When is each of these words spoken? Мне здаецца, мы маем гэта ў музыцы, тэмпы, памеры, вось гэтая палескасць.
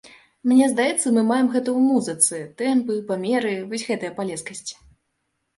Мне 0.51 0.67
здаецца, 0.71 1.11
мы 1.17 1.21
маем 1.31 1.47
гэта 1.55 1.69
ў 1.77 1.79
музыцы, 1.89 2.39
тэмпы, 2.63 2.97
памеры, 3.13 3.53
вось 3.75 3.87
гэтая 3.91 4.11
палескасць. 4.17 4.71